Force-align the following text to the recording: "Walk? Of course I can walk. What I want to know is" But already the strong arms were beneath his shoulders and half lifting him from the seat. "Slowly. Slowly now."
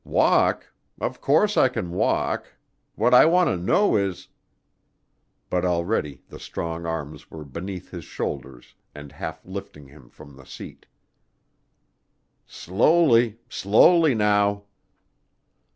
"Walk? 0.03 0.73
Of 0.99 1.21
course 1.21 1.55
I 1.57 1.69
can 1.69 1.91
walk. 1.91 2.55
What 2.95 3.13
I 3.13 3.25
want 3.25 3.49
to 3.49 3.55
know 3.55 3.95
is" 3.97 4.29
But 5.51 5.63
already 5.63 6.23
the 6.29 6.39
strong 6.39 6.87
arms 6.87 7.29
were 7.29 7.45
beneath 7.45 7.91
his 7.91 8.03
shoulders 8.03 8.73
and 8.95 9.11
half 9.11 9.45
lifting 9.45 9.89
him 9.89 10.09
from 10.09 10.35
the 10.37 10.45
seat. 10.47 10.87
"Slowly. 12.47 13.37
Slowly 13.47 14.15
now." 14.15 14.63